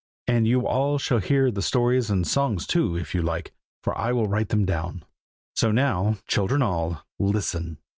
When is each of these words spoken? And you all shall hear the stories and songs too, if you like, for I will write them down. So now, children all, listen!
And 0.25 0.47
you 0.47 0.65
all 0.65 0.97
shall 0.97 1.19
hear 1.19 1.51
the 1.51 1.61
stories 1.61 2.09
and 2.09 2.25
songs 2.25 2.65
too, 2.65 2.95
if 2.97 3.13
you 3.13 3.21
like, 3.21 3.53
for 3.83 3.95
I 3.95 4.13
will 4.13 4.27
write 4.27 4.49
them 4.49 4.65
down. 4.65 5.03
So 5.55 5.69
now, 5.71 6.17
children 6.25 6.63
all, 6.63 7.03
listen! 7.19 7.77